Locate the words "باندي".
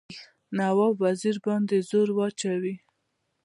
1.45-1.79